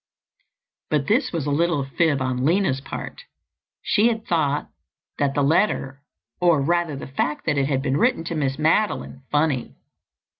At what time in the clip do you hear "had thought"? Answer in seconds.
4.07-4.71